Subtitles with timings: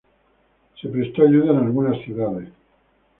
[0.81, 2.49] Se prestó ayuda en algunas ciudades.